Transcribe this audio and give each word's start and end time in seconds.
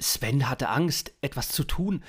Sven 0.00 0.48
hatte 0.48 0.68
Angst, 0.68 1.12
etwas 1.20 1.48
zu 1.48 1.64
tun, 1.64 2.02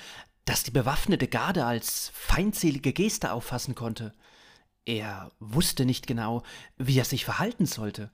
das 0.44 0.64
die 0.64 0.70
bewaffnete 0.70 1.28
Garde 1.28 1.64
als 1.64 2.10
feindselige 2.14 2.92
Geste 2.92 3.32
auffassen 3.32 3.74
konnte. 3.74 4.12
Er 4.84 5.30
wusste 5.38 5.84
nicht 5.84 6.06
genau, 6.06 6.42
wie 6.76 6.98
er 6.98 7.04
sich 7.04 7.24
verhalten 7.24 7.66
sollte. 7.66 8.10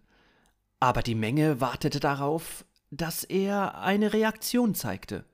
Aber 0.80 1.02
die 1.02 1.14
Menge 1.14 1.60
wartete 1.60 2.00
darauf, 2.00 2.64
dass 2.90 3.24
er 3.24 3.78
eine 3.80 4.12
Reaktion 4.12 4.74
zeigte. 4.74 5.24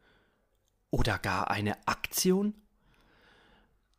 Oder 0.90 1.18
gar 1.18 1.50
eine 1.50 1.76
Aktion? 1.88 2.54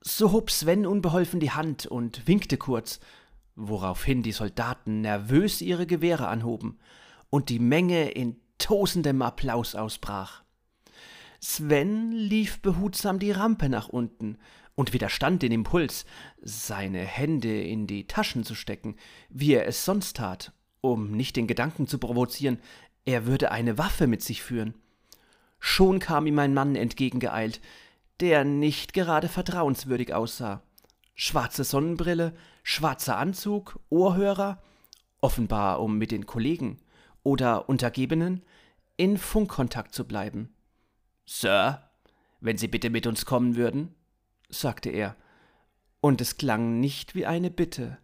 So 0.02 0.32
hob 0.32 0.52
Sven 0.52 0.86
unbeholfen 0.86 1.40
die 1.40 1.52
Hand 1.52 1.86
und 1.88 2.28
winkte 2.28 2.58
kurz, 2.58 3.00
woraufhin 3.56 4.24
die 4.24 4.32
Soldaten 4.32 5.02
nervös 5.02 5.62
ihre 5.62 5.88
Gewehre 5.88 6.28
anhoben 6.28 6.80
und 7.30 7.50
die 7.50 7.60
Menge 7.60 8.12
in 8.12 8.40
tosendem 8.58 9.22
Applaus 9.22 9.76
ausbrach. 9.76 10.44
Sven 11.40 12.12
lief 12.12 12.62
behutsam 12.62 13.20
die 13.20 13.32
Rampe 13.32 13.70
nach 13.70 13.88
unten 13.88 14.38
und 14.74 14.94
widerstand 14.94 15.42
den 15.42 15.52
Impuls, 15.52 16.06
seine 16.42 17.00
Hände 17.00 17.62
in 17.62 17.88
die 17.88 18.08
Taschen 18.08 18.44
zu 18.44 18.56
stecken, 18.56 18.96
wie 19.30 19.54
er 19.54 19.68
es 19.68 19.86
sonst 19.86 20.18
tat, 20.18 20.54
um 20.82 21.12
nicht 21.12 21.36
den 21.36 21.48
Gedanken 21.48 21.88
zu 21.88 21.98
provozieren, 21.98 22.60
er 23.06 23.26
würde 23.26 23.52
eine 23.52 23.78
Waffe 23.78 24.08
mit 24.08 24.22
sich 24.22 24.42
führen. 24.42 24.74
Schon 25.60 26.00
kam 26.00 26.28
ihm 26.28 26.40
ein 26.40 26.54
Mann 26.54 26.76
entgegengeeilt, 26.76 27.62
der 28.20 28.44
nicht 28.44 28.94
gerade 28.94 29.30
vertrauenswürdig 29.30 30.14
aussah. 30.14 30.64
Schwarze 31.14 31.64
Sonnenbrille, 31.64 32.34
schwarzer 32.64 33.18
Anzug, 33.18 33.80
Ohrhörer, 33.90 34.62
offenbar 35.22 35.80
um 35.82 35.98
mit 35.98 36.12
den 36.12 36.26
Kollegen 36.26 36.80
oder 37.26 37.68
Untergebenen 37.68 38.46
in 38.96 39.18
Funkkontakt 39.18 39.94
zu 39.94 40.08
bleiben. 40.08 40.54
Sir, 41.26 41.90
wenn 42.40 42.58
Sie 42.58 42.70
bitte 42.70 42.90
mit 42.90 43.08
uns 43.08 43.26
kommen 43.26 43.58
würden, 43.58 43.94
sagte 44.50 44.90
er, 44.90 45.18
und 46.00 46.22
es 46.22 46.38
klang 46.38 46.80
nicht 46.80 47.16
wie 47.16 47.26
eine 47.26 47.50
Bitte. 47.50 47.98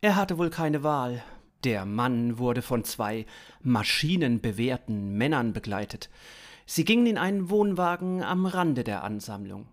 Er 0.00 0.16
hatte 0.16 0.38
wohl 0.38 0.50
keine 0.50 0.82
Wahl. 0.82 1.22
Der 1.62 1.84
Mann 1.84 2.38
wurde 2.38 2.62
von 2.62 2.84
zwei 2.84 3.26
maschinenbewehrten 3.60 5.12
Männern 5.12 5.52
begleitet. 5.52 6.08
Sie 6.66 6.84
gingen 6.84 7.06
in 7.06 7.18
einen 7.18 7.50
Wohnwagen 7.50 8.22
am 8.22 8.46
Rande 8.46 8.82
der 8.82 9.04
Ansammlung. 9.04 9.68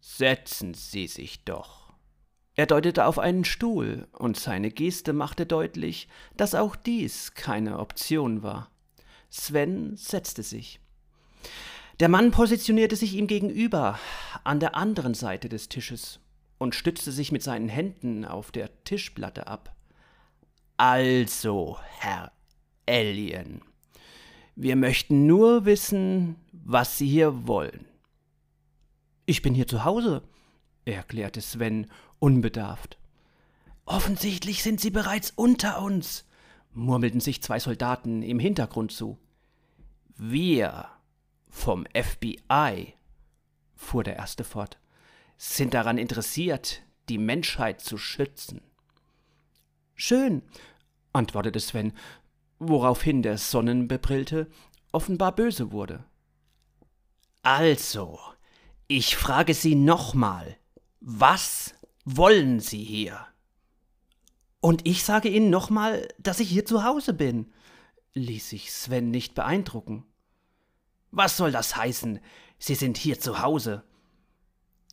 Setzen 0.00 0.74
Sie 0.74 1.08
sich 1.08 1.44
doch. 1.44 1.81
Er 2.54 2.66
deutete 2.66 3.06
auf 3.06 3.18
einen 3.18 3.44
Stuhl, 3.44 4.08
und 4.12 4.36
seine 4.36 4.70
Geste 4.70 5.12
machte 5.12 5.46
deutlich, 5.46 6.08
dass 6.36 6.54
auch 6.54 6.76
dies 6.76 7.34
keine 7.34 7.78
Option 7.78 8.42
war. 8.42 8.70
Sven 9.30 9.96
setzte 9.96 10.42
sich. 10.42 10.78
Der 12.00 12.08
Mann 12.08 12.30
positionierte 12.30 12.96
sich 12.96 13.14
ihm 13.14 13.26
gegenüber, 13.26 13.98
an 14.44 14.60
der 14.60 14.76
anderen 14.76 15.14
Seite 15.14 15.48
des 15.48 15.70
Tisches, 15.70 16.20
und 16.58 16.74
stützte 16.74 17.10
sich 17.10 17.32
mit 17.32 17.42
seinen 17.42 17.68
Händen 17.68 18.24
auf 18.24 18.52
der 18.52 18.84
Tischplatte 18.84 19.46
ab. 19.46 19.74
Also, 20.76 21.78
Herr 21.98 22.32
Alien, 22.86 23.62
wir 24.56 24.76
möchten 24.76 25.26
nur 25.26 25.64
wissen, 25.64 26.36
was 26.52 26.98
Sie 26.98 27.08
hier 27.08 27.46
wollen. 27.46 27.86
Ich 29.24 29.40
bin 29.40 29.54
hier 29.54 29.66
zu 29.66 29.84
Hause, 29.84 30.22
erklärte 30.84 31.40
Sven 31.40 31.90
unbedarft. 32.22 32.98
Offensichtlich 33.84 34.62
sind 34.62 34.80
Sie 34.80 34.90
bereits 34.90 35.32
unter 35.34 35.82
uns, 35.82 36.24
murmelten 36.72 37.20
sich 37.20 37.42
zwei 37.42 37.58
Soldaten 37.58 38.22
im 38.22 38.38
Hintergrund 38.38 38.92
zu. 38.92 39.18
Wir 40.16 40.86
vom 41.48 41.84
FBI, 41.86 42.94
fuhr 43.74 44.04
der 44.04 44.16
erste 44.16 44.44
fort, 44.44 44.78
sind 45.36 45.74
daran 45.74 45.98
interessiert, 45.98 46.82
die 47.08 47.18
Menschheit 47.18 47.80
zu 47.80 47.98
schützen. 47.98 48.60
Schön, 49.96 50.42
antwortete 51.12 51.58
Sven, 51.58 51.92
woraufhin 52.60 53.22
der 53.22 53.36
Sonnenbebrillte 53.36 54.48
offenbar 54.92 55.34
böse 55.34 55.72
wurde. 55.72 56.04
Also, 57.42 58.20
ich 58.86 59.16
frage 59.16 59.54
Sie 59.54 59.74
nochmal, 59.74 60.56
was 61.00 61.74
wollen 62.04 62.60
Sie 62.60 62.82
hier? 62.82 63.26
Und 64.60 64.86
ich 64.86 65.04
sage 65.04 65.28
Ihnen 65.28 65.50
nochmal, 65.50 66.08
dass 66.18 66.40
ich 66.40 66.48
hier 66.48 66.64
zu 66.64 66.84
Hause 66.84 67.14
bin, 67.14 67.52
ließ 68.14 68.50
sich 68.50 68.72
Sven 68.72 69.10
nicht 69.10 69.34
beeindrucken. 69.34 70.04
Was 71.10 71.36
soll 71.36 71.52
das 71.52 71.76
heißen? 71.76 72.20
Sie 72.58 72.74
sind 72.74 72.96
hier 72.96 73.18
zu 73.18 73.42
Hause. 73.42 73.82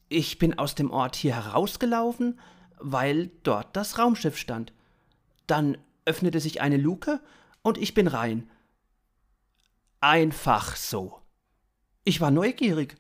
Ich 0.10 0.40
bin 0.40 0.58
aus 0.58 0.74
dem 0.76 0.92
Ort 0.92 1.16
hier 1.16 1.36
herausgelaufen, 1.36 2.40
weil 2.80 3.28
dort 3.44 3.76
das 3.76 4.00
Raumschiff 4.00 4.38
stand. 4.38 4.74
Dann 5.46 5.78
öffnete 6.06 6.40
sich 6.40 6.62
eine 6.62 6.78
Luke 6.78 7.22
und 7.62 7.78
ich 7.78 7.94
bin 7.94 8.08
rein. 8.08 8.50
Einfach 10.02 10.76
so. 10.76 11.22
Ich 12.04 12.22
war 12.22 12.32
neugierig. 12.32 12.96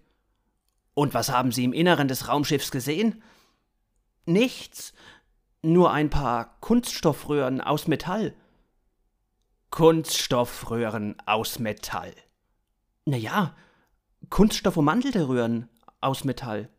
Und 0.94 1.14
was 1.14 1.30
haben 1.30 1.52
Sie 1.52 1.64
im 1.64 1.74
Inneren 1.74 2.08
des 2.08 2.28
Raumschiffs 2.28 2.72
gesehen? 2.72 3.24
Nichts. 4.30 4.94
Nur 5.64 5.92
ein 5.92 6.12
paar 6.12 6.60
Kunststoffröhren 6.62 7.62
aus 7.62 7.88
Metall. 7.88 8.36
Kunststoffröhren 9.72 11.16
aus 11.26 11.58
Metall. 11.58 12.14
Na 13.06 13.18
ja, 13.18 13.56
Kunststoffummantelte 14.30 15.28
Röhren 15.28 15.68
aus 16.00 16.26
Metall. 16.26 16.70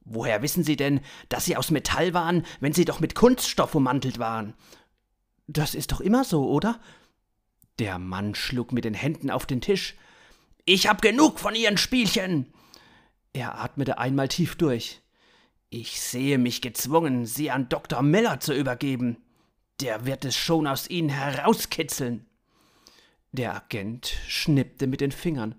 Woher 0.00 0.42
wissen 0.42 0.64
Sie 0.64 0.74
denn, 0.74 1.00
dass 1.28 1.44
sie 1.44 1.56
aus 1.56 1.70
Metall 1.70 2.12
waren, 2.12 2.44
wenn 2.58 2.72
sie 2.72 2.84
doch 2.84 2.98
mit 2.98 3.14
Kunststoff 3.14 3.76
ummantelt 3.76 4.18
waren? 4.18 4.54
Das 5.46 5.76
ist 5.76 5.92
doch 5.92 6.00
immer 6.00 6.24
so, 6.24 6.48
oder? 6.50 6.80
Der 7.78 8.00
Mann 8.00 8.34
schlug 8.34 8.72
mit 8.72 8.84
den 8.84 8.94
Händen 8.94 9.30
auf 9.30 9.46
den 9.46 9.60
Tisch. 9.60 9.94
Ich 10.64 10.88
hab 10.88 11.02
genug 11.02 11.38
von 11.38 11.54
Ihren 11.54 11.78
Spielchen. 11.78 12.52
Er 13.32 13.60
atmete 13.60 13.98
einmal 13.98 14.26
tief 14.26 14.56
durch. 14.56 15.02
Ich 15.70 16.00
sehe 16.00 16.38
mich 16.38 16.62
gezwungen, 16.62 17.26
Sie 17.26 17.50
an 17.50 17.68
Dr. 17.68 18.02
Miller 18.02 18.40
zu 18.40 18.54
übergeben. 18.54 19.18
Der 19.80 20.06
wird 20.06 20.24
es 20.24 20.34
schon 20.34 20.66
aus 20.66 20.88
Ihnen 20.88 21.10
herauskitzeln. 21.10 22.26
Der 23.32 23.54
Agent 23.54 24.16
schnippte 24.26 24.86
mit 24.86 25.02
den 25.02 25.12
Fingern, 25.12 25.54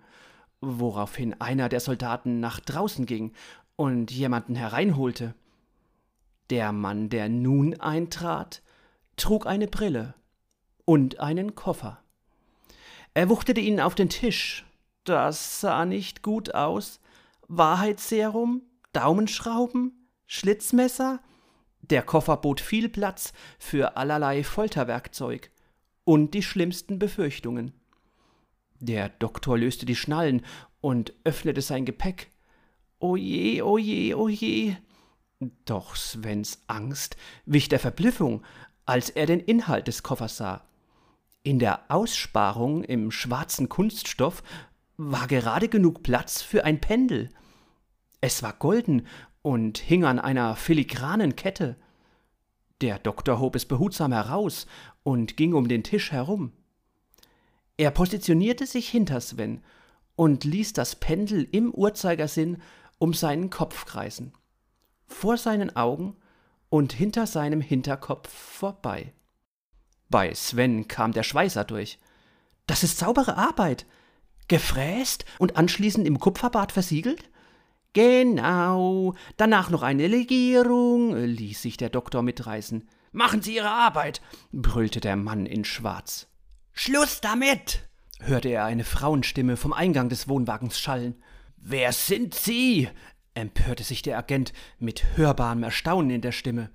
woraufhin 0.62 1.40
einer 1.40 1.70
der 1.70 1.80
Soldaten 1.80 2.40
nach 2.40 2.59
draußen 2.59 3.06
ging 3.06 3.34
und 3.75 4.09
jemanden 4.09 4.56
hereinholte. 4.56 5.36
Der 6.50 6.72
Mann, 6.72 7.09
der 7.09 7.30
nun 7.30 7.80
eintrat, 7.80 8.64
trug 9.16 9.46
eine 9.46 9.68
Brille 9.68 10.16
und 10.86 11.20
einen 11.20 11.53
Koffer. 11.53 12.02
Er 13.14 13.30
wuchtete 13.30 13.62
ihn 13.62 13.80
auf 13.80 13.94
den 13.94 14.09
Tisch. 14.09 14.66
Das 15.03 15.62
sah 15.62 15.86
nicht 15.86 16.24
gut 16.24 16.56
aus. 16.56 17.00
Wahrheitsserum, 17.47 18.64
Daumenschrauben, 18.91 19.98
Schlitzmesser. 20.31 21.22
Der 21.81 22.03
Koffer 22.03 22.38
bot 22.38 22.62
viel 22.62 22.88
Platz 22.88 23.34
für 23.57 23.97
allerlei 23.97 24.44
Folterwerkzeug 24.44 25.50
und 26.03 26.35
die 26.35 26.44
schlimmsten 26.44 27.00
Befürchtungen. 27.00 27.73
Der 28.79 29.09
Doktor 29.09 29.57
löste 29.57 29.88
die 29.88 29.95
Schnallen 29.95 30.45
und 30.81 31.13
öffnete 31.23 31.63
sein 31.63 31.84
Gepäck. 31.84 32.29
Oje, 33.00 33.66
oje, 33.66 34.16
oje. 34.16 34.78
Doch 35.66 35.95
Svens 35.95 36.61
Angst 36.67 37.17
wich 37.46 37.67
der 37.67 37.79
Verblüffung, 37.79 38.44
als 38.85 39.09
er 39.09 39.25
den 39.25 39.40
Inhalt 39.40 39.88
des 39.88 40.03
Koffers 40.03 40.38
sah. 40.38 40.63
In 41.41 41.57
der 41.57 41.90
Aussparung 41.90 42.84
im 42.84 43.09
schwarzen 43.09 43.67
Kunststoff 43.67 44.44
war 44.96 45.28
gerade 45.28 45.70
genug 45.70 46.03
Platz 46.03 46.43
für 46.43 46.66
ein 46.66 46.79
Pendel. 46.79 47.31
Es 48.22 48.43
war 48.43 48.53
golden 48.53 49.08
und 49.41 49.78
hing 49.78 50.03
an 50.03 50.20
einer 50.20 50.56
filigranen 50.56 51.36
Kette. 51.36 51.76
Der 52.82 53.00
Doktor 53.00 53.40
hob 53.40 53.56
es 53.56 53.66
behutsam 53.66 54.12
heraus 54.12 54.68
und 55.03 55.38
ging 55.38 55.53
um 55.53 55.68
den 55.68 55.84
Tisch 55.84 56.12
herum. 56.12 56.53
Er 57.78 57.91
positionierte 57.91 58.66
sich 58.66 58.90
hinter 58.90 59.22
Sven 59.22 59.64
und 60.16 60.44
ließ 60.44 60.74
das 60.74 60.96
Pendel 60.96 61.47
im 61.52 61.74
Uhrzeigersinn 61.74 62.62
um 62.97 63.14
seinen 63.14 63.50
Kopf 63.50 63.86
kreisen. 63.86 64.34
Vor 65.08 65.38
seinen 65.38 65.76
Augen 65.76 66.18
und 66.70 66.94
hinter 66.94 67.26
seinem 67.26 67.62
Hinterkopf 67.62 68.30
vorbei. 68.30 69.14
Bei 70.09 70.34
Sven 70.34 70.88
kam 70.88 71.14
der 71.14 71.24
Schweißer 71.24 71.64
durch. 71.64 72.00
Das 72.68 72.84
ist 72.84 72.97
saubere 72.97 73.38
Arbeit. 73.38 73.86
Gefräst 74.47 75.26
und 75.38 75.56
anschließend 75.58 76.06
im 76.08 76.20
Kupferbad 76.20 76.72
versiegelt? 76.72 77.30
Genau. 77.94 79.16
Danach 79.38 79.70
noch 79.70 79.82
eine 79.82 80.08
Legierung, 80.08 81.16
ließ 81.16 81.62
sich 81.62 81.78
der 81.78 81.90
Doktor 81.90 82.22
mitreißen. 82.22 82.88
Machen 83.12 83.41
Sie 83.41 83.56
Ihre 83.56 83.72
Arbeit, 83.72 84.22
brüllte 84.52 85.00
der 85.00 85.16
Mann 85.16 85.46
in 85.46 85.66
Schwarz. 85.66 86.28
Schluss 86.72 87.22
damit! 87.22 87.90
hörte 88.20 88.50
er 88.50 88.66
eine 88.66 88.84
Frauenstimme 88.84 89.58
vom 89.58 89.74
Eingang 89.74 90.09
des 90.09 90.28
Wohnwagens 90.28 90.80
schallen. 90.80 91.16
Wer 91.58 91.91
sind 91.91 92.36
Sie? 92.36 92.90
empörte 93.34 93.84
sich 93.84 94.02
der 94.02 94.18
Agent 94.18 94.53
mit 94.78 95.18
hörbarem 95.18 95.64
Erstaunen 95.64 96.09
in 96.12 96.22
der 96.22 96.32
Stimme. 96.32 96.70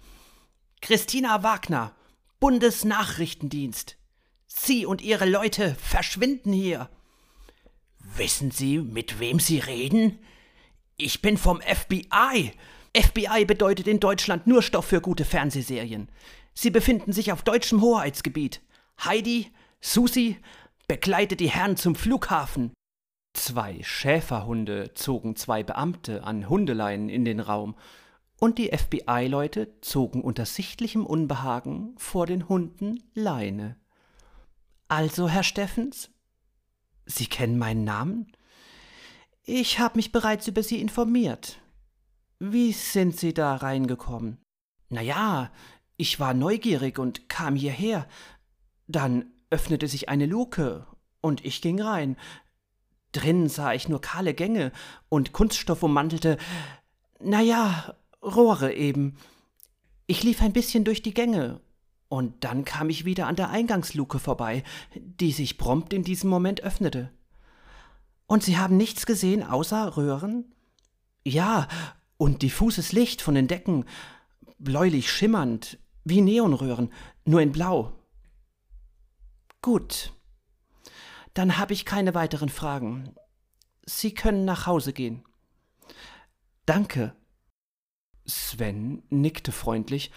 Christina 0.80 1.42
Wagner, 1.42 1.94
Bundesnachrichtendienst. 2.40 3.96
Sie 4.46 4.86
und 4.86 5.02
Ihre 5.02 5.26
Leute 5.26 5.74
verschwinden 5.76 6.52
hier. 6.52 6.90
Wissen 8.16 8.50
Sie, 8.50 8.78
mit 8.78 9.18
wem 9.18 9.40
Sie 9.40 9.58
reden? 9.58 10.18
Ich 10.96 11.22
bin 11.22 11.36
vom 11.36 11.60
FBI. 11.60 12.52
FBI 12.96 13.44
bedeutet 13.44 13.88
in 13.88 13.98
Deutschland 13.98 14.46
nur 14.46 14.62
Stoff 14.62 14.86
für 14.86 15.00
gute 15.00 15.24
Fernsehserien. 15.24 16.08
Sie 16.54 16.70
befinden 16.70 17.12
sich 17.12 17.32
auf 17.32 17.42
deutschem 17.42 17.80
Hoheitsgebiet. 17.80 18.60
Heidi, 19.04 19.50
Susi, 19.80 20.38
begleitet 20.86 21.40
die 21.40 21.50
Herren 21.50 21.76
zum 21.76 21.96
Flughafen. 21.96 22.72
Zwei 23.32 23.82
Schäferhunde 23.82 24.94
zogen 24.94 25.34
zwei 25.34 25.64
Beamte 25.64 26.22
an 26.22 26.48
Hundeleien 26.48 27.08
in 27.08 27.24
den 27.24 27.40
Raum, 27.40 27.74
und 28.38 28.58
die 28.58 28.70
FBI-Leute 28.76 29.80
zogen 29.80 30.20
unter 30.20 30.44
sichtlichem 30.44 31.06
Unbehagen 31.06 31.94
vor 31.96 32.26
den 32.26 32.48
Hunden 32.48 33.02
Leine. 33.14 33.76
Also, 34.86 35.28
Herr 35.28 35.44
Steffens? 35.44 36.10
Sie 37.06 37.26
kennen 37.26 37.58
meinen 37.58 37.84
Namen? 37.84 38.30
Ich 39.46 39.78
habe 39.78 39.96
mich 39.98 40.10
bereits 40.10 40.48
über 40.48 40.62
Sie 40.62 40.80
informiert. 40.80 41.58
Wie 42.38 42.72
sind 42.72 43.18
Sie 43.18 43.34
da 43.34 43.56
reingekommen? 43.56 44.38
Na 44.88 45.02
ja, 45.02 45.50
ich 45.98 46.18
war 46.18 46.32
neugierig 46.32 46.98
und 46.98 47.28
kam 47.28 47.54
hierher. 47.54 48.08
Dann 48.86 49.26
öffnete 49.50 49.86
sich 49.86 50.08
eine 50.08 50.24
Luke 50.24 50.86
und 51.20 51.44
ich 51.44 51.60
ging 51.60 51.78
rein. 51.82 52.16
Drin 53.12 53.50
sah 53.50 53.74
ich 53.74 53.86
nur 53.86 54.00
kahle 54.00 54.32
Gänge 54.32 54.72
und 55.10 55.34
Kunststoff 55.34 55.82
ummantelte, 55.82 56.38
na 57.20 57.42
ja, 57.42 57.94
Rohre 58.22 58.72
eben. 58.72 59.16
Ich 60.06 60.22
lief 60.22 60.40
ein 60.40 60.54
bisschen 60.54 60.84
durch 60.84 61.02
die 61.02 61.14
Gänge 61.14 61.60
und 62.08 62.44
dann 62.44 62.64
kam 62.64 62.88
ich 62.88 63.04
wieder 63.04 63.26
an 63.26 63.36
der 63.36 63.50
Eingangsluke 63.50 64.18
vorbei, 64.18 64.64
die 64.94 65.32
sich 65.32 65.58
prompt 65.58 65.92
in 65.92 66.02
diesem 66.02 66.30
Moment 66.30 66.62
öffnete. 66.62 67.12
Und 68.26 68.42
Sie 68.42 68.58
haben 68.58 68.76
nichts 68.76 69.06
gesehen 69.06 69.42
außer 69.42 69.96
Röhren? 69.96 70.54
Ja, 71.24 71.68
und 72.16 72.42
diffuses 72.42 72.92
Licht 72.92 73.22
von 73.22 73.34
den 73.34 73.48
Decken, 73.48 73.84
bläulich 74.58 75.10
schimmernd, 75.10 75.78
wie 76.04 76.20
Neonröhren, 76.20 76.92
nur 77.24 77.40
in 77.40 77.52
Blau. 77.52 77.92
Gut. 79.62 80.12
Dann 81.32 81.58
habe 81.58 81.72
ich 81.72 81.84
keine 81.84 82.14
weiteren 82.14 82.48
Fragen. 82.48 83.14
Sie 83.86 84.14
können 84.14 84.44
nach 84.44 84.66
Hause 84.66 84.92
gehen. 84.92 85.24
Danke. 86.66 87.14
Sven 88.26 89.02
nickte 89.10 89.52
freundlich 89.52 90.10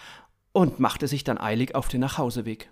und 0.52 0.80
machte 0.80 1.08
sich 1.08 1.24
dann 1.24 1.38
eilig 1.38 1.74
auf 1.74 1.88
den 1.88 2.00
Nachhauseweg. 2.00 2.70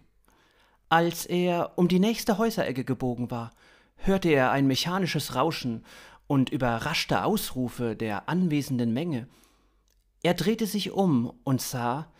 Als 0.88 1.26
er 1.26 1.76
um 1.76 1.88
die 1.88 1.98
nächste 1.98 2.38
Häuserecke 2.38 2.84
gebogen 2.84 3.30
war, 3.30 3.52
hörte 3.96 4.28
er 4.28 4.50
ein 4.50 4.66
mechanisches 4.66 5.34
Rauschen 5.34 5.84
und 6.26 6.50
überraschte 6.50 7.25
Ausrufe 7.25 7.96
der 7.96 8.28
anwesenden 8.28 8.93
Menge. 8.93 9.28
Er 10.22 10.34
drehte 10.34 10.66
sich 10.66 10.90
um 10.93 11.32
und 11.44 11.60
sah, 11.60 12.10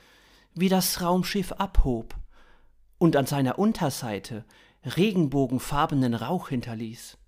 wie 0.55 0.69
das 0.69 1.03
Raumschiff 1.03 1.53
abhob 1.53 2.15
und 2.99 3.17
an 3.17 3.27
seiner 3.27 3.59
Unterseite 3.59 4.45
regenbogenfarbenen 4.85 6.15
Rauch 6.15 6.49
hinterließ. 6.49 7.19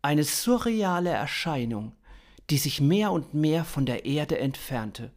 Eine 0.00 0.24
surreale 0.24 1.10
Erscheinung, 1.10 1.94
die 2.50 2.58
sich 2.58 2.80
mehr 2.80 3.12
und 3.12 3.34
mehr 3.34 3.64
von 3.64 3.86
der 3.86 4.04
Erde 4.04 4.38
entfernte 4.38 5.12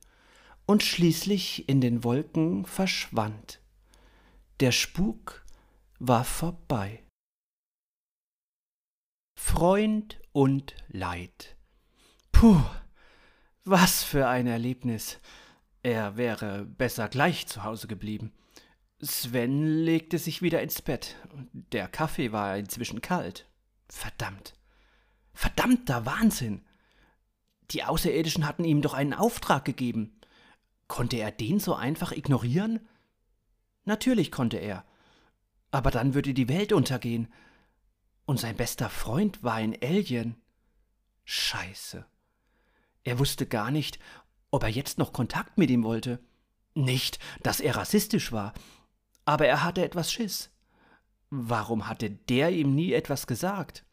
und 0.66 0.84
schließlich 0.84 1.70
in 1.70 1.82
den 1.82 2.04
Wolken 2.04 2.66
verschwand. 2.66 3.60
Der 4.60 4.72
Spuk 4.72 5.46
war 6.00 6.24
vorbei. 6.24 7.05
Freund 9.36 10.20
und 10.32 10.76
Leid. 10.88 11.56
Puh, 12.32 12.62
was 13.64 14.04
für 14.04 14.28
ein 14.28 14.48
Erlebnis. 14.48 15.20
Er 15.84 16.18
wäre 16.18 16.66
besser 16.66 17.10
gleich 17.10 17.46
zu 17.46 17.64
Hause 17.64 17.88
geblieben. 17.88 18.34
Sven 19.02 19.84
legte 19.84 20.18
sich 20.18 20.42
wieder 20.42 20.62
ins 20.62 20.82
Bett. 20.82 21.16
Der 21.52 21.88
Kaffee 21.88 22.32
war 22.32 22.58
inzwischen 22.58 23.02
kalt. 23.02 23.48
Verdammt. 23.90 24.54
Verdammter 25.34 26.06
Wahnsinn. 26.06 26.66
Die 27.72 27.84
Außerirdischen 27.84 28.48
hatten 28.48 28.64
ihm 28.64 28.82
doch 28.82 28.94
einen 28.94 29.14
Auftrag 29.14 29.66
gegeben. 29.66 30.20
Konnte 30.88 31.18
er 31.18 31.32
den 31.32 31.60
so 31.60 31.76
einfach 31.76 32.12
ignorieren? 32.12 32.88
Natürlich 33.84 34.32
konnte 34.32 34.58
er. 34.58 34.86
Aber 35.72 35.92
dann 35.92 36.14
würde 36.14 36.34
die 36.34 36.48
Welt 36.48 36.72
untergehen. 36.74 37.28
Und 38.26 38.40
sein 38.40 38.56
bester 38.56 38.90
Freund 38.90 39.44
war 39.44 39.54
ein 39.54 39.78
Alien. 39.82 40.36
Scheiße. 41.26 42.06
Er 43.04 43.20
wusste 43.20 43.46
gar 43.46 43.72
nicht, 43.72 44.00
ob 44.52 44.64
er 44.64 44.70
jetzt 44.70 44.98
noch 44.98 45.14
Kontakt 45.14 45.58
mit 45.58 45.70
ihm 45.70 45.84
wollte. 45.84 46.20
Nicht, 46.74 47.20
dass 47.42 47.60
er 47.60 47.76
rassistisch 47.76 48.32
war, 48.32 48.54
aber 49.26 49.48
er 49.48 49.64
hatte 49.64 49.84
etwas 49.84 50.12
Schiss. 50.12 50.52
Warum 51.30 51.88
hatte 51.88 52.10
der 52.10 52.52
ihm 52.52 52.76
nie 52.76 52.94
etwas 52.94 53.28
gesagt? 53.28 53.86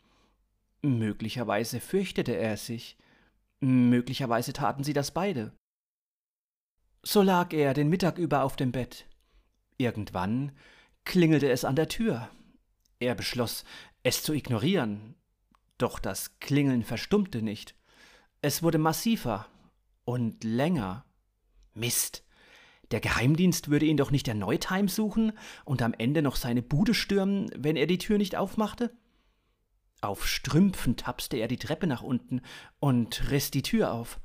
Möglicherweise 0.83 1.81
fürchtete 1.81 2.37
er 2.37 2.57
sich. 2.57 2.97
Möglicherweise 3.61 4.53
taten 4.53 4.83
sie 4.83 4.93
das 4.93 5.13
beide. 5.13 5.53
So 7.03 7.23
lag 7.23 7.53
er 7.53 7.75
den 7.75 7.89
Mittag 7.89 8.19
über 8.19 8.43
auf 8.43 8.57
dem 8.57 8.73
Bett. 8.73 9.07
Irgendwann 9.77 10.53
klingelte 11.05 11.51
es 11.51 11.65
an 11.65 11.77
der 11.77 11.89
Tür. 11.89 12.29
Er 12.99 13.15
beschloss, 13.15 13.65
es 14.03 14.23
zu 14.23 14.33
ignorieren. 14.33 15.15
Doch 15.79 15.99
das 15.99 16.39
Klingeln 16.41 16.85
verstummte 16.85 17.43
nicht. 17.43 17.75
Es 18.41 18.63
wurde 18.63 18.79
massiver 18.79 19.47
und 20.05 20.45
länger. 20.45 21.05
Mist. 21.75 22.25
Der 22.91 23.01
Geheimdienst 23.01 23.71
würde 23.71 23.87
ihn 23.87 23.97
doch 23.97 24.11
nicht 24.11 24.29
erneut 24.29 24.69
heimsuchen 24.69 25.33
und 25.65 25.81
am 25.81 25.95
Ende 25.95 26.21
noch 26.21 26.37
seine 26.37 26.63
Bude 26.63 26.93
stürmen, 26.93 27.51
wenn 27.57 27.77
er 27.77 27.87
die 27.87 27.99
Tür 27.99 28.19
nicht 28.19 28.37
aufmachte? 28.37 28.95
Auf 30.03 30.27
Strümpfen 30.27 30.97
tapste 30.97 31.37
er 31.37 31.49
die 31.49 31.57
Treppe 31.57 31.87
nach 31.87 32.03
unten 32.03 32.43
und 32.81 33.31
riss 33.31 33.51
die 33.51 33.63
Tür 33.63 33.93
auf. 33.93 34.21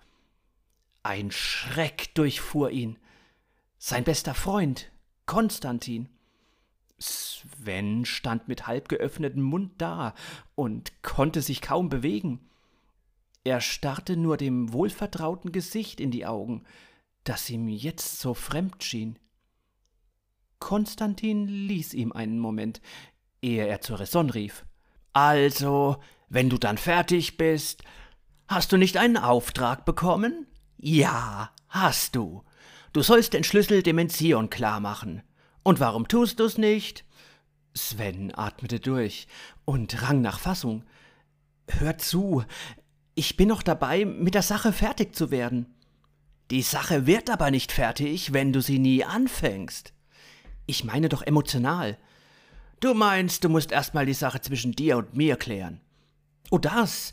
Ein 1.04 1.32
Schreck 1.32 2.14
durchfuhr 2.16 2.72
ihn. 2.72 2.98
Sein 3.78 4.04
bester 4.04 4.34
Freund, 4.34 4.92
Konstantin. 5.26 6.10
Sven 7.00 8.06
stand 8.06 8.48
mit 8.48 8.68
halb 8.68 8.90
geöffnetem 8.90 9.44
Mund 9.44 9.74
da 9.78 10.14
und 10.56 11.04
konnte 11.04 11.42
sich 11.42 11.62
kaum 11.62 11.90
bewegen. 11.90 12.40
Er 13.44 13.62
starrte 13.62 14.18
nur 14.18 14.38
dem 14.38 14.74
wohlvertrauten 14.74 15.52
Gesicht 15.52 16.00
in 16.00 16.12
die 16.12 16.26
Augen, 16.26 16.64
das 17.24 17.50
ihm 17.50 17.68
jetzt 17.68 18.20
so 18.20 18.34
fremd 18.34 18.84
schien. 18.84 19.20
Konstantin 20.60 21.48
ließ 21.48 21.94
ihm 21.94 22.12
einen 22.12 22.40
Moment, 22.40 22.82
ehe 23.42 23.68
er 23.68 23.82
zur 23.82 24.00
Raison 24.00 24.30
rief. 24.30 24.66
Also, 25.14 25.98
wenn 26.30 26.50
du 26.50 26.58
dann 26.58 26.78
fertig 26.78 27.38
bist, 27.38 27.84
hast 28.48 28.72
du 28.72 28.78
nicht 28.78 28.98
einen 28.98 29.18
Auftrag 29.18 29.86
bekommen? 29.86 30.48
Ja, 30.78 31.52
hast 31.70 32.16
du. 32.16 32.44
Du 32.94 33.02
sollst 33.02 33.34
den 33.34 33.44
Schlüssel 33.44 33.84
dem 33.84 33.98
Enzion 33.98 34.50
klar 34.50 34.80
machen. 34.80 35.22
Und 35.68 35.82
warum 35.82 36.08
tust 36.08 36.40
du's 36.40 36.58
nicht? 36.58 37.04
Sven 37.74 38.34
atmete 38.34 38.80
durch 38.80 39.28
und 39.66 40.02
rang 40.02 40.22
nach 40.22 40.40
Fassung. 40.40 40.86
Hör 41.68 41.98
zu, 41.98 42.46
ich 43.16 43.36
bin 43.36 43.50
noch 43.50 43.64
dabei, 43.64 44.06
mit 44.06 44.34
der 44.34 44.44
Sache 44.44 44.72
fertig 44.72 45.14
zu 45.14 45.30
werden. 45.30 45.66
Die 46.52 46.62
Sache 46.62 47.06
wird 47.06 47.30
aber 47.30 47.52
nicht 47.52 47.74
fertig, 47.74 48.32
wenn 48.32 48.54
du 48.54 48.62
sie 48.62 48.80
nie 48.80 49.04
anfängst. 49.04 49.92
Ich 50.68 50.86
meine 50.86 51.10
doch 51.10 51.22
emotional. 51.22 51.98
Du 52.80 52.94
meinst, 52.94 53.44
du 53.44 53.50
musst 53.50 53.74
erstmal 53.74 54.06
die 54.06 54.14
Sache 54.14 54.40
zwischen 54.40 54.72
dir 54.72 54.96
und 54.96 55.18
mir 55.18 55.36
klären. 55.36 55.82
Oh, 56.50 56.60
das, 56.60 57.12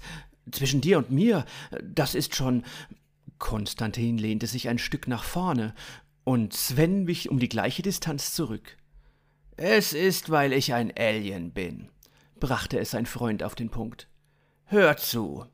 zwischen 0.52 0.80
dir 0.80 0.99
und 0.99 1.11
mir, 1.11 1.44
das 1.82 2.14
ist 2.14 2.37
schon. 2.37 2.62
Konstantin 3.38 4.16
lehnte 4.16 4.46
sich 4.46 4.68
ein 4.68 4.78
Stück 4.78 5.08
nach 5.08 5.25
vorne 5.25 5.75
und 6.25 6.54
Sven 6.54 7.07
wich 7.07 7.31
um 7.31 7.38
die 7.38 7.49
gleiche 7.49 7.83
Distanz 7.83 8.35
zurück. 8.35 8.76
Es 9.57 9.93
ist, 9.93 10.31
weil 10.31 10.52
ich 10.52 10.75
ein 10.75 10.93
Alien 10.99 11.52
bin, 11.52 11.88
brachte 12.40 12.78
es 12.78 12.90
sein 12.90 13.07
Freund 13.07 13.43
auf 13.43 13.54
den 13.54 13.71
Punkt. 13.71 14.09
Hör 14.64 14.97
zu. 14.97 15.47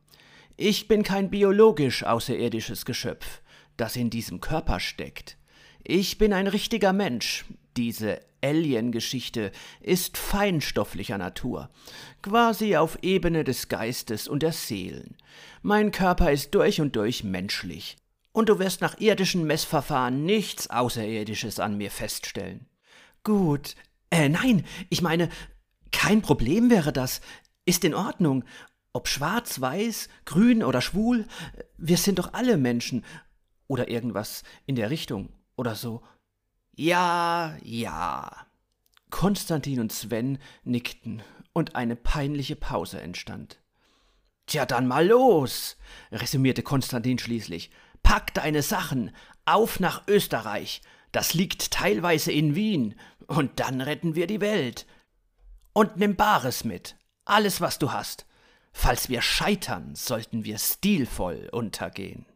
Ich 0.57 0.89
bin 0.89 1.03
kein 1.03 1.31
biologisch 1.31 2.05
außerirdisches 2.05 2.85
Geschöpf, 2.85 3.43
das 3.77 3.97
in 3.97 4.11
diesem 4.11 4.41
Körper 4.41 4.81
steckt. 4.81 5.37
Ich 5.83 6.19
bin 6.19 6.33
ein 6.33 6.47
richtiger 6.47 6.93
Mensch. 6.93 7.45
Diese 7.77 8.21
Alien-Geschichte 8.43 9.53
ist 9.81 10.17
feinstofflicher 10.17 11.19
Natur, 11.19 11.71
quasi 12.23 12.77
auf 12.77 12.99
Ebene 13.03 13.45
des 13.45 13.69
Geistes 13.69 14.29
und 14.29 14.43
der 14.43 14.53
Seelen. 14.53 15.17
Mein 15.63 15.93
Körper 15.93 16.33
ist 16.33 16.55
durch 16.55 16.81
und 16.81 16.97
durch 16.97 17.25
menschlich. 17.25 17.97
Und 18.33 18.49
du 18.49 18.59
wirst 18.59 18.81
nach 18.81 18.99
irdischen 19.01 19.45
Messverfahren 19.45 20.25
nichts 20.25 20.71
Außerirdisches 20.71 21.59
an 21.59 21.77
mir 21.77 21.91
feststellen. 21.91 22.69
Gut. 23.25 23.75
Äh, 24.11 24.29
nein, 24.29 24.65
ich 24.89 25.03
meine, 25.03 25.29
kein 25.91 26.23
Problem 26.23 26.71
wäre 26.71 26.93
das. 26.93 27.21
Ist 27.65 27.85
in 27.85 27.95
Ordnung. 27.95 28.45
Ob 28.93 29.07
schwarz, 29.07 29.61
weiß, 29.61 30.09
grün 30.25 30.65
oder 30.65 30.81
schwul, 30.81 31.27
wir 31.77 31.97
sind 31.97 32.19
doch 32.19 32.33
alle 32.33 32.57
Menschen. 32.57 33.05
Oder 33.69 33.89
irgendwas 33.89 34.43
in 34.67 34.75
der 34.75 34.91
Richtung 34.91 35.29
oder 35.57 35.77
so. 35.77 36.03
Ja, 36.75 37.57
ja. 37.63 38.47
Konstantin 39.11 39.81
und 39.81 39.93
Sven 39.93 40.39
nickten 40.65 41.23
und 41.53 41.75
eine 41.77 41.97
peinliche 41.97 42.57
Pause 42.57 43.01
entstand. 43.01 43.61
Tja, 44.47 44.67
dann 44.67 44.89
mal 44.89 45.07
los, 45.07 45.77
resümierte 46.11 46.63
Konstantin 46.63 47.19
schließlich. 47.19 47.71
Pack 48.11 48.35
deine 48.35 48.63
Sachen, 48.63 49.15
auf 49.45 49.79
nach 49.79 50.09
Österreich. 50.09 50.83
Das 51.13 51.33
liegt 51.33 51.71
teilweise 51.71 52.33
in 52.33 52.57
Wien, 52.57 52.97
und 53.29 53.61
dann 53.61 53.81
retten 53.81 54.17
wir 54.17 54.27
die 54.27 54.41
Welt. 54.41 54.85
Und 55.75 55.97
nimm 55.97 56.17
Bares 56.17 56.65
mit, 56.65 56.97
alles, 57.25 57.61
was 57.61 57.79
du 57.79 57.93
hast. 57.93 58.27
Falls 58.73 59.11
wir 59.11 59.23
scheitern, 59.23 59.95
sollten 59.95 60.45
wir 60.45 60.59
stilvoll 60.59 61.51
untergehen. 61.53 62.27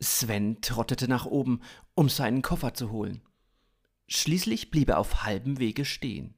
Sven 0.00 0.62
trottete 0.62 1.08
nach 1.08 1.26
oben, 1.26 1.60
um 1.94 2.08
seinen 2.08 2.40
Koffer 2.40 2.72
zu 2.72 2.90
holen. 2.90 3.20
Schließlich 4.08 4.70
blieb 4.70 4.88
er 4.88 4.98
auf 4.98 5.24
halbem 5.24 5.58
Wege 5.58 5.84
stehen. 5.84 6.32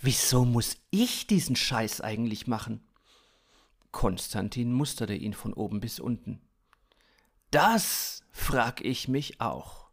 Wieso 0.00 0.44
muss 0.44 0.76
ich 0.90 1.28
diesen 1.28 1.54
Scheiß 1.54 2.00
eigentlich 2.00 2.48
machen? 2.48 2.84
Konstantin 3.92 4.72
musterte 4.72 5.14
ihn 5.14 5.32
von 5.32 5.54
oben 5.54 5.78
bis 5.78 6.00
unten. 6.00 6.42
Das 7.50 8.22
frag 8.30 8.84
ich 8.84 9.08
mich 9.08 9.40
auch. 9.40 9.88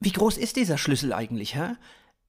Wie 0.00 0.12
groß 0.12 0.36
ist 0.36 0.56
dieser 0.56 0.78
Schlüssel 0.78 1.12
eigentlich, 1.12 1.54
hä? 1.54 1.76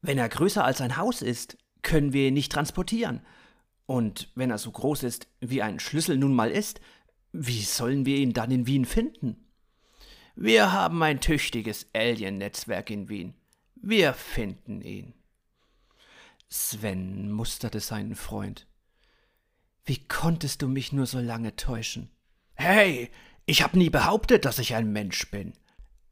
Wenn 0.02 0.18
er 0.18 0.30
größer 0.30 0.64
als 0.64 0.82
ein 0.82 0.98
Haus 0.98 1.22
ist, 1.22 1.58
können 1.82 2.14
wir 2.14 2.30
ihn 2.30 2.34
nicht 2.34 2.52
transportieren. 2.52 3.22
Und 3.86 4.32
wenn 4.36 4.52
er 4.52 4.58
so 4.58 4.72
groß 4.72 5.04
ist, 5.04 5.28
wie 5.42 5.62
ein 5.62 5.80
Schlüssel 5.80 6.18
nun 6.18 6.34
mal 6.34 6.52
ist, 6.52 6.80
wie 7.32 7.62
sollen 7.62 8.06
wir 8.06 8.18
ihn 8.18 8.34
dann 8.34 8.52
in 8.52 8.66
Wien 8.66 8.86
finden? 8.86 9.46
Wir 10.36 10.72
haben 10.72 11.02
ein 11.04 11.22
tüchtiges 11.22 11.88
Alien-Netzwerk 11.94 12.90
in 12.90 13.10
Wien. 13.10 13.36
Wir 13.76 14.14
finden 14.14 14.82
ihn. 14.82 15.14
Sven 16.50 17.32
musterte 17.32 17.80
seinen 17.80 18.16
Freund. 18.16 18.68
Wie 19.86 20.00
konntest 20.08 20.62
du 20.62 20.68
mich 20.68 20.92
nur 20.92 21.06
so 21.06 21.20
lange 21.20 21.56
täuschen? 21.56 22.10
Hey, 22.54 23.12
ich 23.46 23.64
hab 23.64 23.76
nie 23.76 23.90
behauptet, 23.90 24.46
dass 24.46 24.60
ich 24.60 24.76
ein 24.76 24.92
Mensch 24.92 25.30
bin. 25.30 25.54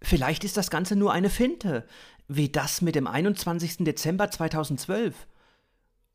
Vielleicht 0.02 0.44
ist 0.44 0.58
das 0.58 0.70
Ganze 0.70 0.96
nur 0.96 1.14
eine 1.14 1.30
Finte, 1.30 1.88
wie 2.28 2.50
das 2.50 2.82
mit 2.82 2.96
dem 2.96 3.08
21. 3.08 3.78
Dezember 3.80 4.30
2012. 4.30 5.28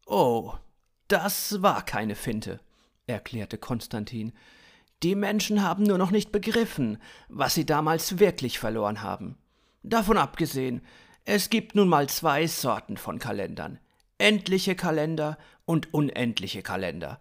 Oh, 0.07 0.55
das 1.09 1.63
war 1.63 1.85
keine 1.85 2.15
Finte, 2.15 2.61
erklärte 3.07 3.59
Konstantin. 3.59 4.33
Die 5.03 5.15
Menschen 5.15 5.63
haben 5.63 5.85
nur 5.85 5.99
noch 5.99 6.11
nicht 6.11 6.33
begriffen, 6.33 6.99
was 7.29 7.55
sie 7.55 7.65
damals 7.65 8.19
wirklich 8.19 8.59
verloren 8.59 9.03
haben. 9.03 9.37
Davon 9.83 10.19
abgesehen, 10.19 10.83
es 11.25 11.51
gibt 11.51 11.75
nun 11.75 11.89
mal 11.89 12.09
zwei 12.09 12.47
Sorten 12.47 12.97
von 12.97 13.19
Kalendern. 13.19 13.79
Endliche 14.19 14.75
Kalender 14.75 15.39
und 15.65 15.95
unendliche 15.95 16.63
Kalender. 16.63 17.21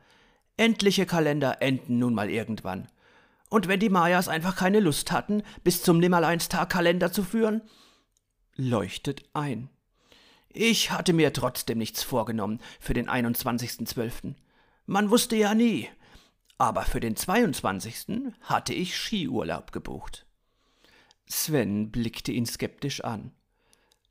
Endliche 0.56 1.06
Kalender 1.06 1.62
enden 1.62 2.00
nun 2.00 2.16
mal 2.16 2.30
irgendwann. 2.30 2.88
Und 3.50 3.68
wenn 3.68 3.80
die 3.80 3.90
Mayas 3.90 4.28
einfach 4.28 4.56
keine 4.56 4.80
Lust 4.80 5.12
hatten, 5.12 5.44
bis 5.64 5.82
zum 5.82 6.00
Nimmerleinstag 6.00 6.70
Kalender 6.70 7.12
zu 7.12 7.24
führen, 7.24 7.62
leuchtet 8.56 9.24
ein. 9.34 9.70
Ich 10.50 10.92
hatte 10.92 11.14
mir 11.14 11.34
trotzdem 11.34 11.78
nichts 11.78 12.04
vorgenommen 12.04 12.60
für 12.80 12.94
den 12.94 13.10
21.12. 13.10 14.36
Man 14.86 15.10
wusste 15.10 15.36
ja 15.36 15.54
nie. 15.54 15.90
Aber 16.58 16.84
für 16.84 17.00
den 17.00 17.16
22. 17.16 18.34
hatte 18.42 18.74
ich 18.74 18.98
Skiurlaub 18.98 19.72
gebucht. 19.72 20.26
Sven 21.28 21.92
blickte 21.92 22.32
ihn 22.32 22.46
skeptisch 22.46 23.04
an. 23.04 23.32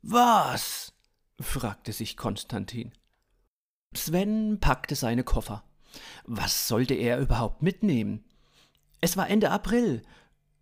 Was? 0.01 0.93
fragte 1.39 1.91
sich 1.91 2.15
Konstantin. 2.15 2.93
Sven 3.93 4.59
packte 4.59 4.95
seine 4.95 5.23
Koffer. 5.23 5.63
Was 6.25 6.67
sollte 6.67 6.93
er 6.93 7.19
überhaupt 7.19 7.61
mitnehmen? 7.61 8.23
Es 8.99 9.17
war 9.17 9.29
Ende 9.29 9.51
April. 9.51 10.01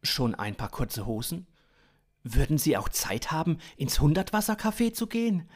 Schon 0.04 0.36
ein 0.36 0.56
paar 0.56 0.70
kurze 0.70 1.06
Hosen? 1.06 1.48
Würden 2.24 2.58
sie 2.58 2.76
auch 2.76 2.90
Zeit 2.90 3.32
haben, 3.32 3.60
ins 3.78 4.00
Hundertwassercafé 4.00 4.94
zu 4.94 5.08
gehen? 5.08 5.50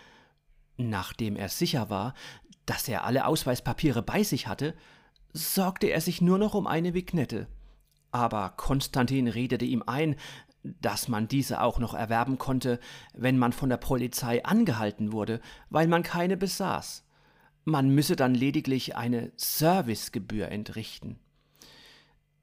Nachdem 0.77 1.35
er 1.35 1.49
sicher 1.49 1.89
war, 1.89 2.13
dass 2.65 2.87
er 2.87 3.03
alle 3.03 3.25
Ausweispapiere 3.25 4.01
bei 4.01 4.23
sich 4.23 4.47
hatte, 4.47 4.75
sorgte 5.33 5.87
er 5.87 5.99
sich 5.99 6.21
nur 6.21 6.37
noch 6.37 6.53
um 6.53 6.67
eine 6.67 6.93
Vignette. 6.93 7.47
Aber 8.11 8.51
Konstantin 8.51 9.27
redete 9.27 9.65
ihm 9.65 9.83
ein, 9.85 10.15
dass 10.63 11.07
man 11.07 11.27
diese 11.27 11.61
auch 11.61 11.79
noch 11.79 11.93
erwerben 11.93 12.37
konnte, 12.37 12.79
wenn 13.13 13.37
man 13.37 13.53
von 13.53 13.69
der 13.69 13.77
Polizei 13.77 14.43
angehalten 14.45 15.11
wurde, 15.11 15.41
weil 15.69 15.87
man 15.87 16.03
keine 16.03 16.37
besaß. 16.37 17.05
Man 17.65 17.89
müsse 17.89 18.15
dann 18.15 18.33
lediglich 18.33 18.95
eine 18.95 19.31
Servicegebühr 19.35 20.49
entrichten. 20.49 21.19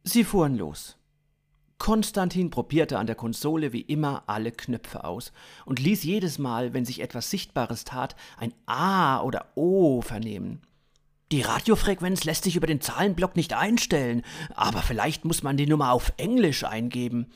Sie 0.08 0.22
fuhren 0.22 0.56
los. 0.56 0.96
Konstantin 1.78 2.48
probierte 2.50 2.96
an 2.96 3.08
der 3.08 3.16
Konsole 3.16 3.72
wie 3.72 3.80
immer 3.80 4.22
alle 4.28 4.52
Knöpfe 4.52 5.02
aus 5.02 5.32
und 5.64 5.80
ließ 5.80 6.04
jedes 6.04 6.38
Mal, 6.38 6.72
wenn 6.72 6.84
sich 6.84 7.00
etwas 7.00 7.28
Sichtbares 7.28 7.84
tat, 7.84 8.14
ein 8.36 8.54
A 8.66 9.20
oder 9.20 9.48
O 9.56 10.02
vernehmen. 10.02 10.62
Die 11.32 11.42
Radiofrequenz 11.42 12.22
lässt 12.22 12.44
sich 12.44 12.54
über 12.54 12.68
den 12.68 12.80
Zahlenblock 12.80 13.34
nicht 13.34 13.52
einstellen, 13.52 14.22
aber 14.54 14.80
vielleicht 14.80 15.24
muss 15.24 15.42
man 15.42 15.56
die 15.56 15.66
Nummer 15.66 15.90
auf 15.90 16.12
Englisch 16.18 16.62
eingeben. 16.62 17.26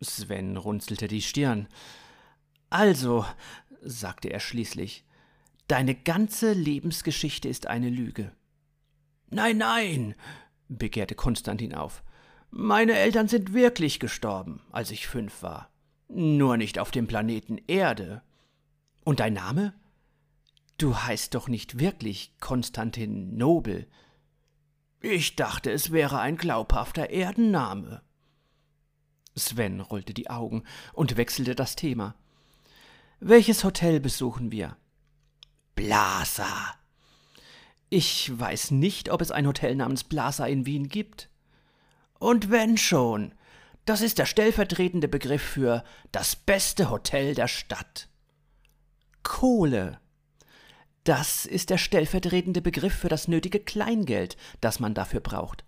Sven 0.00 0.56
runzelte 0.56 1.06
die 1.06 1.22
Stirn. 1.22 1.68
Also, 2.68 3.24
sagte 3.80 4.32
er 4.32 4.40
schließlich, 4.40 5.04
deine 5.68 5.94
ganze 5.94 6.52
Lebensgeschichte 6.52 7.48
ist 7.48 7.68
eine 7.68 7.90
Lüge. 7.90 8.32
Nein, 9.30 9.58
nein, 9.58 10.14
begehrte 10.78 11.14
Konstantin 11.14 11.74
auf. 11.74 12.02
Meine 12.50 12.94
Eltern 12.94 13.28
sind 13.28 13.54
wirklich 13.54 13.98
gestorben, 13.98 14.60
als 14.70 14.90
ich 14.90 15.06
fünf 15.06 15.42
war. 15.42 15.70
Nur 16.08 16.56
nicht 16.56 16.78
auf 16.78 16.90
dem 16.90 17.06
Planeten 17.06 17.58
Erde. 17.66 18.22
Und 19.04 19.20
dein 19.20 19.32
Name? 19.32 19.74
Du 20.76 20.96
heißt 20.96 21.34
doch 21.34 21.48
nicht 21.48 21.78
wirklich 21.78 22.34
Konstantin 22.40 23.36
Nobel. 23.36 23.86
Ich 25.00 25.36
dachte, 25.36 25.70
es 25.70 25.92
wäre 25.92 26.20
ein 26.20 26.36
glaubhafter 26.36 27.10
Erdenname. 27.10 28.02
Sven 29.34 29.80
rollte 29.80 30.12
die 30.12 30.28
Augen 30.28 30.64
und 30.92 31.16
wechselte 31.16 31.54
das 31.54 31.76
Thema. 31.76 32.14
Welches 33.18 33.64
Hotel 33.64 34.00
besuchen 34.00 34.52
wir? 34.52 34.76
Blasa. 35.74 36.74
Ich 37.94 38.32
weiß 38.40 38.70
nicht, 38.70 39.10
ob 39.10 39.20
es 39.20 39.30
ein 39.30 39.46
Hotel 39.46 39.74
namens 39.74 40.02
Blasa 40.02 40.46
in 40.46 40.64
Wien 40.64 40.88
gibt. 40.88 41.28
Und 42.18 42.50
wenn 42.50 42.78
schon, 42.78 43.34
das 43.84 44.00
ist 44.00 44.16
der 44.16 44.24
stellvertretende 44.24 45.08
Begriff 45.08 45.42
für 45.42 45.84
das 46.10 46.34
beste 46.34 46.88
Hotel 46.88 47.34
der 47.34 47.48
Stadt. 47.48 48.08
Kohle. 49.22 50.00
Das 51.04 51.44
ist 51.44 51.68
der 51.68 51.76
stellvertretende 51.76 52.62
Begriff 52.62 52.94
für 52.94 53.10
das 53.10 53.28
nötige 53.28 53.60
Kleingeld, 53.60 54.38
das 54.62 54.80
man 54.80 54.94
dafür 54.94 55.20
braucht. 55.20 55.62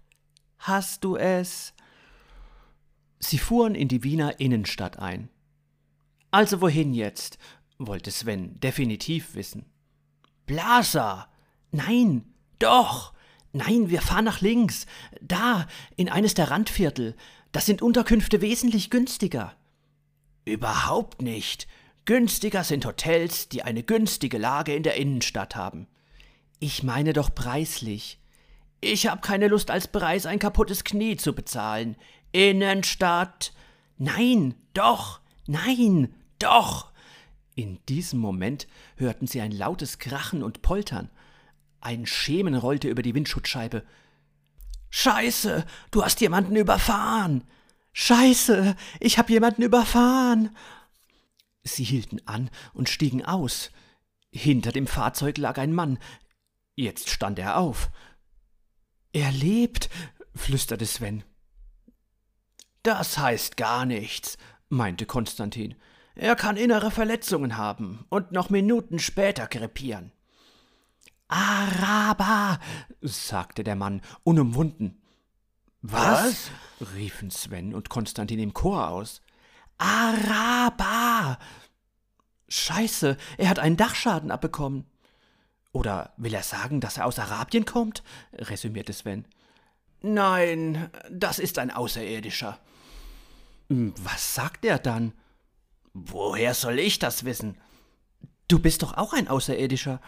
Hast 0.56 1.04
du 1.04 1.16
es? 1.16 1.74
Sie 3.18 3.36
fuhren 3.36 3.74
in 3.74 3.88
die 3.88 4.02
Wiener 4.02 4.40
Innenstadt 4.40 4.98
ein. 4.98 5.28
Also 6.30 6.62
wohin 6.62 6.94
jetzt? 6.94 7.36
wollte 7.76 8.10
Sven 8.10 8.58
definitiv 8.60 9.34
wissen. 9.34 9.66
Blasa. 10.46 11.28
Nein, 11.74 12.24
doch. 12.58 13.12
Nein, 13.52 13.90
wir 13.90 14.00
fahren 14.00 14.24
nach 14.24 14.40
links. 14.40 14.86
Da, 15.20 15.66
in 15.96 16.08
eines 16.08 16.34
der 16.34 16.50
Randviertel. 16.50 17.16
Das 17.52 17.66
sind 17.66 17.82
Unterkünfte 17.82 18.40
wesentlich 18.40 18.90
günstiger. 18.90 19.54
Überhaupt 20.44 21.22
nicht. 21.22 21.66
Günstiger 22.04 22.64
sind 22.64 22.84
Hotels, 22.84 23.48
die 23.48 23.62
eine 23.62 23.82
günstige 23.82 24.38
Lage 24.38 24.74
in 24.74 24.82
der 24.82 24.96
Innenstadt 24.96 25.56
haben. 25.56 25.86
Ich 26.60 26.82
meine 26.82 27.12
doch 27.12 27.34
preislich. 27.34 28.18
Ich 28.80 29.06
hab 29.06 29.22
keine 29.22 29.48
Lust, 29.48 29.70
als 29.70 29.88
Preis 29.88 30.26
ein 30.26 30.38
kaputtes 30.38 30.84
Knie 30.84 31.16
zu 31.16 31.34
bezahlen. 31.34 31.96
Innenstadt. 32.32 33.52
Nein, 33.96 34.54
doch, 34.74 35.20
Nein, 35.46 36.14
doch. 36.38 36.90
In 37.54 37.78
diesem 37.88 38.18
Moment 38.18 38.66
hörten 38.96 39.26
sie 39.26 39.40
ein 39.40 39.52
lautes 39.52 39.98
Krachen 39.98 40.42
und 40.42 40.62
Poltern. 40.62 41.10
Ein 41.84 42.06
Schemen 42.06 42.54
rollte 42.54 42.88
über 42.88 43.02
die 43.02 43.14
Windschutzscheibe. 43.14 43.84
Scheiße, 44.88 45.66
du 45.90 46.02
hast 46.02 46.22
jemanden 46.22 46.56
überfahren. 46.56 47.44
Scheiße, 47.92 48.74
ich 49.00 49.18
hab 49.18 49.28
jemanden 49.28 49.60
überfahren. 49.60 50.56
Sie 51.62 51.84
hielten 51.84 52.26
an 52.26 52.48
und 52.72 52.88
stiegen 52.88 53.22
aus. 53.22 53.70
Hinter 54.32 54.72
dem 54.72 54.86
Fahrzeug 54.86 55.36
lag 55.36 55.58
ein 55.58 55.74
Mann. 55.74 55.98
Jetzt 56.74 57.10
stand 57.10 57.38
er 57.38 57.58
auf. 57.58 57.90
Er 59.12 59.30
lebt, 59.30 59.90
flüsterte 60.34 60.86
Sven. 60.86 61.22
Das 62.82 63.18
heißt 63.18 63.58
gar 63.58 63.84
nichts, 63.84 64.38
meinte 64.70 65.04
Konstantin. 65.04 65.74
Er 66.14 66.34
kann 66.34 66.56
innere 66.56 66.90
Verletzungen 66.90 67.58
haben 67.58 68.06
und 68.08 68.32
noch 68.32 68.48
Minuten 68.48 68.98
später 68.98 69.46
krepieren. 69.46 70.13
Araber, 71.28 72.60
sagte 73.00 73.64
der 73.64 73.76
Mann, 73.76 74.02
unumwunden. 74.22 75.02
Was? 75.82 76.50
Was? 76.80 76.94
riefen 76.94 77.30
Sven 77.30 77.74
und 77.74 77.88
Konstantin 77.90 78.38
im 78.38 78.54
Chor 78.54 78.88
aus. 78.88 79.20
Araber! 79.78 81.38
Scheiße, 82.48 83.16
er 83.36 83.48
hat 83.48 83.58
einen 83.58 83.76
Dachschaden 83.76 84.30
abbekommen. 84.30 84.86
Oder 85.72 86.12
will 86.16 86.32
er 86.32 86.42
sagen, 86.42 86.80
dass 86.80 86.98
er 86.98 87.06
aus 87.06 87.18
Arabien 87.18 87.64
kommt? 87.64 88.02
resümierte 88.32 88.92
Sven. 88.92 89.26
Nein, 90.02 90.90
das 91.10 91.38
ist 91.38 91.58
ein 91.58 91.70
Außerirdischer. 91.70 92.58
Hm, 93.70 93.94
was 94.02 94.34
sagt 94.34 94.64
er 94.64 94.78
dann? 94.78 95.12
Woher 95.92 96.54
soll 96.54 96.78
ich 96.78 96.98
das 96.98 97.24
wissen? 97.24 97.56
Du 98.46 98.58
bist 98.58 98.82
doch 98.82 98.96
auch 98.96 99.14
ein 99.14 99.28
Außerirdischer. 99.28 100.00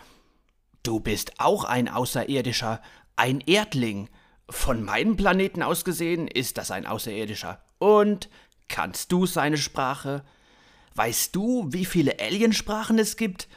Du 0.87 1.01
bist 1.01 1.41
auch 1.41 1.65
ein 1.65 1.89
Außerirdischer, 1.89 2.81
ein 3.17 3.41
Erdling. 3.41 4.09
Von 4.49 4.85
meinem 4.85 5.17
Planeten 5.17 5.65
aus 5.65 5.85
gesehen 5.85 6.29
ist 6.29 6.59
das 6.59 6.71
ein 6.71 6.87
Außerirdischer. 6.87 7.61
Und 7.79 8.31
kannst 8.69 9.11
du 9.11 9.27
seine 9.27 9.59
Sprache? 9.59 10.25
Weißt 10.95 11.35
du, 11.35 11.67
wie 11.73 11.87
viele 11.87 12.21
Aliensprachen 12.21 13.01
es 13.01 13.17
gibt? 13.17 13.49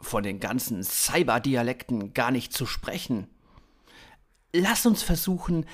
Von 0.00 0.24
den 0.24 0.40
ganzen 0.40 0.82
Cyberdialekten 0.82 2.14
gar 2.14 2.32
nicht 2.32 2.52
zu 2.52 2.66
sprechen. 2.66 3.28
Lass 4.52 4.84
uns 4.84 5.04
versuchen, 5.04 5.66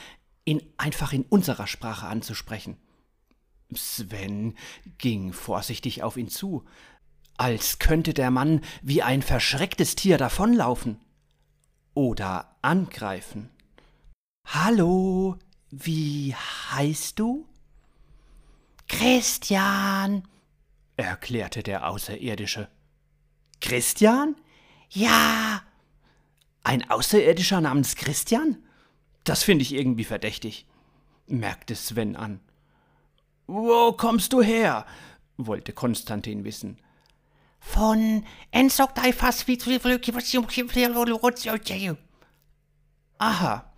ihn 0.44 0.60
einfach 0.76 1.14
in 1.14 1.22
unserer 1.22 1.66
Sprache 1.66 2.06
anzusprechen. 2.06 2.76
Sven 3.74 4.58
ging 4.98 5.32
vorsichtig 5.32 6.02
auf 6.02 6.18
ihn 6.18 6.28
zu, 6.28 6.66
als 7.38 7.78
könnte 7.78 8.12
der 8.12 8.30
Mann 8.30 8.60
wie 8.82 9.02
ein 9.02 9.22
verschrecktes 9.22 9.96
Tier 9.96 10.18
davonlaufen 10.18 11.00
oder 11.94 12.56
angreifen. 12.60 13.50
Hallo, 14.44 15.36
wie 15.70 16.34
heißt 16.34 17.18
du? 17.18 17.46
Christian, 18.88 20.26
erklärte 20.96 21.62
der 21.62 21.88
Außerirdische. 21.88 22.68
Christian? 23.60 24.36
Ja. 24.90 25.62
Ein 26.64 26.90
Außerirdischer 26.90 27.60
namens 27.60 27.96
Christian? 27.96 28.58
Das 29.24 29.42
finde 29.42 29.62
ich 29.62 29.74
irgendwie 29.74 30.04
verdächtig, 30.04 30.66
merkte 31.26 31.74
Sven 31.74 32.16
an. 32.16 32.40
Wo 33.46 33.92
kommst 33.92 34.32
du 34.32 34.42
her? 34.42 34.86
wollte 35.36 35.72
Konstantin 35.72 36.44
wissen. 36.44 36.78
Von 37.58 38.24
Aha, 43.18 43.72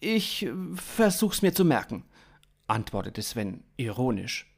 ich 0.00 0.48
versuch's 0.74 1.42
mir 1.42 1.54
zu 1.54 1.64
merken, 1.64 2.04
antwortete 2.66 3.22
Sven 3.22 3.62
ironisch. 3.76 4.52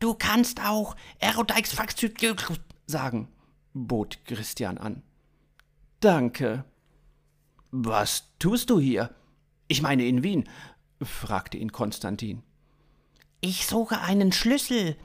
Du 0.00 0.14
kannst 0.14 0.60
auch 0.60 0.96
Erodeix 1.18 1.74
sagen, 2.86 3.28
bot 3.72 4.24
Christian 4.24 4.78
an. 4.78 5.02
Danke. 6.00 6.64
Was 7.70 8.24
tust 8.38 8.70
du 8.70 8.78
hier? 8.78 9.14
Ich 9.68 9.80
meine 9.80 10.04
in 10.04 10.22
Wien, 10.22 10.48
fragte 11.00 11.56
ihn 11.56 11.72
Konstantin. 11.72 12.42
Ich 13.40 13.66
suche 13.66 14.00
einen 14.00 14.32
Schlüssel. 14.32 14.96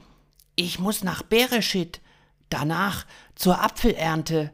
Ich 0.56 0.78
muss 0.78 1.02
nach 1.02 1.22
Bereschit, 1.22 2.00
danach 2.50 3.06
zur 3.34 3.62
Apfelernte. 3.62 4.52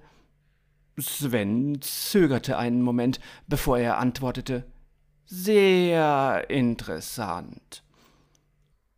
Sven 0.99 1.81
zögerte 1.83 2.57
einen 2.57 2.83
Moment, 2.83 3.21
bevor 3.47 3.79
er 3.79 3.99
antwortete. 3.99 4.65
Sehr 5.27 6.49
interessant. 6.49 7.83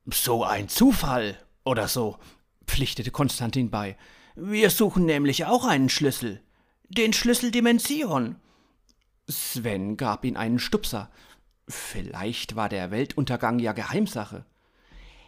So 0.07 0.45
ein 0.45 0.69
Zufall 0.69 1.39
oder 1.65 1.89
so, 1.89 2.19
pflichtete 2.67 3.11
Konstantin 3.11 3.71
bei. 3.71 3.97
Wir 4.37 4.71
suchen 4.71 5.07
nämlich 5.07 5.47
auch 5.47 5.65
einen 5.65 5.89
Schlüssel. 5.89 6.41
Den 6.89 7.13
Schlüssel 7.13 7.51
Dimension. 7.51 8.37
Sven 9.29 9.97
gab 9.97 10.25
ihm 10.25 10.37
einen 10.37 10.59
Stupser. 10.59 11.11
Vielleicht 11.67 12.57
war 12.57 12.69
der 12.69 12.91
Weltuntergang 12.91 13.59
ja 13.59 13.73
Geheimsache. 13.73 14.47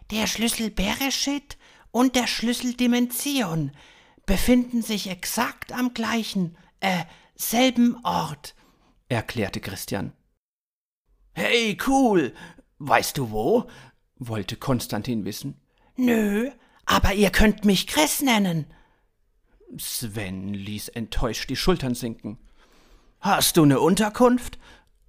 Der 0.09 0.27
Schlüssel 0.27 0.71
Bereshit 0.71 1.57
und 1.91 2.15
der 2.15 2.27
Schlüssel 2.27 2.73
Dimension 2.73 3.71
befinden 4.25 4.81
sich 4.81 5.09
exakt 5.09 5.71
am 5.73 5.93
gleichen, 5.93 6.57
äh, 6.79 7.03
selben 7.35 7.97
Ort, 8.03 8.55
erklärte 9.09 9.59
Christian. 9.59 10.13
Hey, 11.33 11.77
cool. 11.87 12.33
Weißt 12.79 13.17
du 13.17 13.31
wo? 13.31 13.69
wollte 14.17 14.55
Konstantin 14.55 15.25
wissen. 15.25 15.59
Nö, 15.95 16.51
aber 16.85 17.13
ihr 17.13 17.31
könnt 17.31 17.65
mich 17.65 17.87
Chris 17.87 18.21
nennen. 18.21 18.65
Sven 19.77 20.53
ließ 20.53 20.89
enttäuscht 20.89 21.49
die 21.49 21.55
Schultern 21.55 21.95
sinken. 21.95 22.37
Hast 23.19 23.57
du 23.57 23.65
ne 23.65 23.79
Unterkunft? 23.79 24.59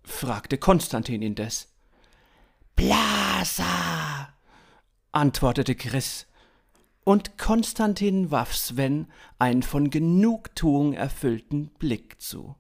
fragte 0.03 0.59
Konstantin 0.59 1.23
indes. 1.23 1.69
Blasa, 2.75 4.29
antwortete 5.13 5.75
Chris, 5.75 6.27
und 7.05 7.37
Konstantin 7.39 8.31
warf 8.31 8.55
Sven 8.55 9.09
einen 9.39 9.63
von 9.63 9.91
Genugtuung 9.91 10.93
erfüllten 10.93 11.69
Blick 11.79 12.21
zu. 12.21 12.55